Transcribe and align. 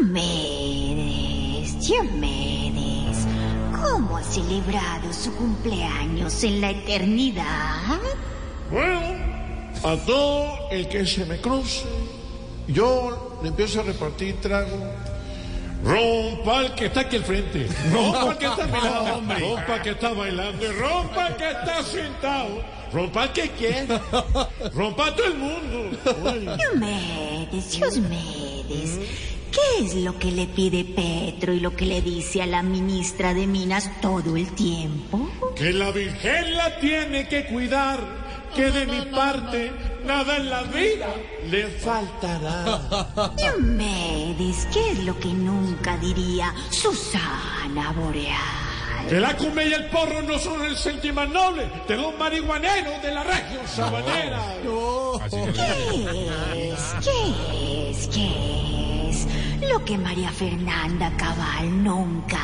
Diomedes, 0.00 1.86
Diomedes, 1.86 3.26
¿cómo 3.70 4.16
ha 4.16 4.22
celebrado 4.22 5.12
su 5.12 5.30
cumpleaños 5.34 6.42
en 6.42 6.62
la 6.62 6.70
eternidad? 6.70 8.00
Bueno, 8.70 8.98
a 9.84 9.96
todo 10.06 10.70
el 10.70 10.88
que 10.88 11.04
se 11.04 11.26
me 11.26 11.38
cruce, 11.38 11.84
yo 12.66 13.40
le 13.42 13.50
empiezo 13.50 13.80
a 13.80 13.82
repartir 13.82 14.40
trago. 14.40 14.78
Rompa 15.84 16.62
el 16.62 16.74
que 16.74 16.86
está 16.86 17.00
aquí 17.00 17.16
al 17.16 17.24
frente. 17.24 17.68
Rompa 17.92 18.32
el 18.32 18.38
que 18.38 18.46
está 18.46 18.66
mirando. 18.66 19.34
Rompa 19.38 19.76
el 19.76 19.82
que 19.82 19.90
está 19.90 20.12
bailando. 20.14 20.64
Y 20.64 20.68
rompa 20.68 21.26
el 21.26 21.36
que 21.36 21.50
está 21.50 21.82
sentado. 21.82 22.64
Rompa 22.90 23.24
el 23.24 23.32
que 23.32 23.50
quiera. 23.50 24.00
Rompa 24.74 25.14
todo 25.14 25.26
el 25.26 25.34
mundo. 25.36 25.90
Diomedes, 26.56 27.70
Diomedes, 27.72 28.98
¿qué 29.50 29.84
es 29.84 29.94
lo 29.94 30.18
que 30.18 30.30
le 30.30 30.46
pide 30.46 30.84
Petro 30.84 31.52
y 31.52 31.60
lo 31.60 31.74
que 31.74 31.86
le 31.86 32.02
dice 32.02 32.42
a 32.42 32.46
la 32.46 32.62
ministra 32.62 33.34
de 33.34 33.46
Minas 33.46 33.90
todo 34.00 34.36
el 34.36 34.48
tiempo? 34.52 35.30
Que 35.56 35.72
la 35.72 35.90
Virgen 35.90 36.56
la 36.56 36.78
tiene 36.78 37.28
que 37.28 37.46
cuidar. 37.46 38.20
Que 38.54 38.70
de 38.72 38.84
mi 38.84 39.02
parte 39.02 39.70
nada 40.04 40.36
en 40.36 40.50
la 40.50 40.62
vida 40.64 41.14
le 41.48 41.68
faltará. 41.68 43.32
Diomedes, 43.36 44.66
¿qué 44.72 44.90
es 44.90 45.04
lo 45.04 45.18
que 45.20 45.28
nunca 45.28 45.96
diría 45.98 46.52
Susana 46.70 47.92
Boreal? 47.92 48.70
Que 49.08 49.20
la 49.20 49.36
cumbia 49.36 49.66
y 49.66 49.72
el 49.72 49.86
porro 49.86 50.22
no 50.22 50.38
son 50.38 50.64
el 50.64 50.76
sentimiento 50.76 51.32
noble 51.32 51.70
de 51.86 51.96
los 51.96 52.16
marihuaneros 52.18 53.02
de 53.02 53.14
la 53.14 53.24
región 53.24 53.66
sabanera. 53.66 54.40
¿Qué 55.30 56.70
es? 56.72 56.94
¿Qué 57.04 57.90
es? 57.90 58.08
¿Qué 58.08 58.26
es? 58.26 58.39
Lo 59.70 59.84
que 59.84 59.96
María 59.96 60.32
Fernanda 60.32 61.12
Cabal 61.16 61.84
nunca, 61.84 62.42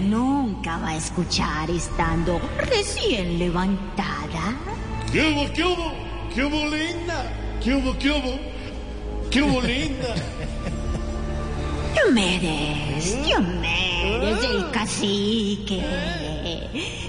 nunca 0.00 0.76
va 0.76 0.90
a 0.90 0.96
escuchar 0.96 1.70
estando 1.70 2.38
recién 2.58 3.38
levantada. 3.38 4.54
¿Qué 5.10 5.22
hubo, 5.22 5.50
qué 5.54 5.64
hubo? 5.64 5.92
¿Qué 6.34 6.44
hubo, 6.44 6.68
linda? 6.68 7.32
¿Qué 7.64 7.74
hubo, 7.74 7.98
qué 7.98 8.10
hubo? 8.10 8.38
¿Qué 9.30 9.42
hubo, 9.42 9.62
linda? 9.62 10.14
Diomedes, 11.94 13.24
Diomedes, 13.24 14.44
el 14.44 14.70
cacique. 14.70 15.82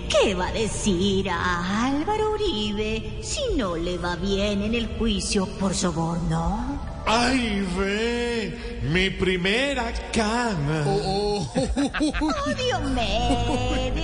¿Qué 0.07 0.33
va 0.33 0.47
a 0.47 0.53
decir 0.53 1.29
a 1.29 1.87
Álvaro 1.87 2.31
Uribe 2.31 3.19
si 3.21 3.41
no 3.57 3.75
le 3.75 3.97
va 3.97 4.15
bien 4.15 4.61
en 4.61 4.75
el 4.75 4.87
juicio 4.97 5.45
por 5.59 5.75
soborno? 5.75 6.76
¡Ay, 7.09 7.65
ve! 7.77 8.81
Mi 8.83 9.09
primera 9.09 9.93
cama. 10.11 10.83
¡Oh, 10.85 11.49
Diomedes! 12.57 14.03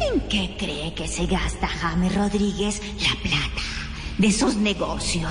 ¿En 0.00 0.20
qué 0.22 0.56
cree 0.58 0.94
que 0.94 1.06
se 1.06 1.26
gasta 1.26 1.68
James 1.68 2.14
Rodríguez 2.14 2.80
la 2.98 3.14
plata 3.22 3.62
de 4.16 4.32
sus 4.32 4.56
negocios? 4.56 5.30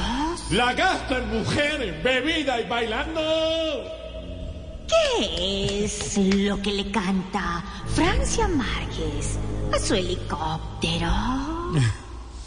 La 0.51 0.73
gasta 0.73 1.17
en 1.17 1.29
mujeres, 1.39 2.03
bebida 2.03 2.61
y 2.61 2.67
bailando. 2.69 3.21
¿Qué 4.87 5.83
es 5.83 6.15
lo 6.17 6.61
que 6.61 6.73
le 6.73 6.91
canta 6.91 7.63
Francia 7.95 8.47
Márquez 8.47 9.39
a 9.73 9.79
su 9.79 9.95
helicóptero? 9.95 11.09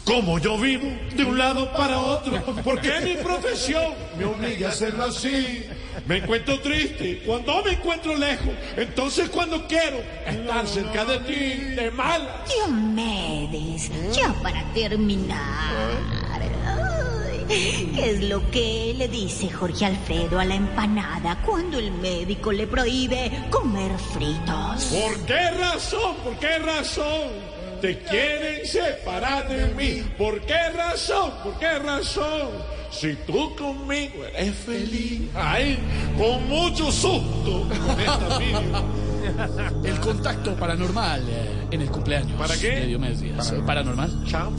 Como 0.07 0.39
yo 0.39 0.57
vivo 0.57 0.87
de 1.13 1.25
un 1.25 1.37
lado 1.37 1.69
para 1.73 1.99
otro, 1.99 2.41
porque 2.63 3.01
mi 3.01 3.17
profesión 3.17 3.93
me 4.17 4.23
obliga 4.23 4.69
a 4.69 4.71
hacerlo 4.71 5.03
así. 5.03 5.65
Me 6.05 6.17
encuentro 6.17 6.57
triste 6.61 7.23
cuando 7.25 7.61
me 7.61 7.73
encuentro 7.73 8.15
lejos, 8.15 8.53
entonces 8.77 9.29
cuando 9.29 9.67
quiero 9.67 9.97
estar 10.25 10.65
cerca 10.65 11.03
de 11.03 11.19
ti, 11.19 11.75
de 11.75 11.91
malas. 11.91 12.47
Diomedes, 12.47 13.91
ya 14.15 14.33
para 14.41 14.63
terminar. 14.73 16.17
¿Qué 17.49 18.11
es 18.11 18.23
lo 18.23 18.49
que 18.49 18.93
le 18.97 19.07
dice 19.07 19.49
Jorge 19.49 19.85
Alfredo 19.85 20.39
a 20.39 20.45
la 20.45 20.55
empanada 20.55 21.41
cuando 21.45 21.79
el 21.79 21.91
médico 21.91 22.51
le 22.51 22.67
prohíbe 22.67 23.45
comer 23.49 23.91
fritos? 23.97 24.85
¿Por 24.85 25.25
qué 25.25 25.51
razón? 25.51 26.15
¿Por 26.23 26.37
qué 26.39 26.59
razón? 26.59 27.57
Te 27.81 27.99
quieren 27.99 28.65
separar 28.65 29.47
de 29.47 29.67
mí. 29.75 30.03
¿Por 30.17 30.41
qué 30.41 30.69
razón? 30.71 31.31
¿Por 31.43 31.57
qué 31.59 31.77
razón? 31.79 32.49
Si 32.89 33.13
tú 33.27 33.55
conmigo 33.55 34.25
eres 34.25 34.55
feliz, 34.55 35.29
ay, 35.35 35.77
con 36.17 36.47
mucho 36.47 36.91
susto 36.91 37.67
con 37.67 37.99
esta. 37.99 38.83
El 39.83 39.99
contacto 39.99 40.55
paranormal 40.55 41.21
eh, 41.29 41.67
en 41.71 41.81
el 41.81 41.89
cumpleaños. 41.89 42.39
¿Para 42.39 42.55
qué? 42.55 42.71
De 42.71 42.85
Diomedes 42.87 43.19
Díaz. 43.21 43.53
Paranormal. 43.65 44.23
Chao. 44.25 44.51